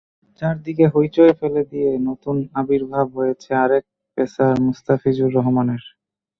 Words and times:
চারদিকে 0.41 0.85
হইচই 0.93 1.33
ফেলে 1.39 1.61
দিয়ে 1.71 1.91
নতুন 2.09 2.35
আবির্ভাব 2.59 3.07
হয়েছে 3.17 3.49
আরেক 3.63 3.83
পেসার 4.17 4.53
মুস্তাফিজুর 4.65 5.31
রহমানের। 5.37 5.83